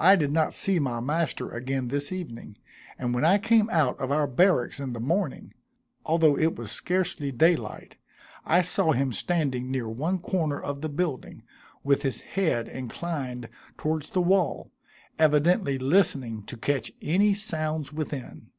I 0.00 0.16
did 0.16 0.32
not 0.32 0.52
see 0.52 0.80
my 0.80 0.98
master 0.98 1.48
again 1.50 1.86
this 1.86 2.10
evening, 2.10 2.58
and 2.98 3.14
when 3.14 3.24
I 3.24 3.38
came 3.38 3.70
out 3.70 3.96
of 4.00 4.10
our 4.10 4.26
barracks 4.26 4.80
in 4.80 4.94
the 4.94 4.98
morning, 4.98 5.54
although 6.04 6.36
it 6.36 6.56
was 6.56 6.72
scarcely 6.72 7.30
daylight, 7.30 7.98
I 8.44 8.62
saw 8.62 8.90
him 8.90 9.12
standing 9.12 9.70
near 9.70 9.88
one 9.88 10.18
corner 10.18 10.60
of 10.60 10.80
the 10.80 10.88
building, 10.88 11.44
with 11.84 12.02
his 12.02 12.20
head 12.22 12.66
inclined 12.66 13.48
towards 13.78 14.08
the 14.08 14.20
wall, 14.20 14.72
evidently 15.20 15.78
listening 15.78 16.42
to 16.46 16.56
catch 16.56 16.90
any 17.00 17.32
sounds 17.32 17.92
within. 17.92 18.50